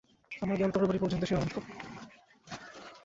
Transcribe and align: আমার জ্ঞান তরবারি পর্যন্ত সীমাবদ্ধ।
আমার 0.41 0.57
জ্ঞান 0.57 0.71
তরবারি 0.71 0.99
পর্যন্ত 0.99 1.23
সীমাবদ্ধ। 1.25 1.55